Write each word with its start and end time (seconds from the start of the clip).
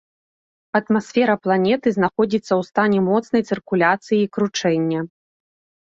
Атмасфера 0.79 1.35
планеты 1.43 1.87
знаходзіцца 1.97 2.49
ў 2.59 2.73
стане 2.73 2.99
моцнай 3.11 3.41
цыркуляцыі 3.49 4.19
і 4.27 4.35
кручэння. 4.35 4.99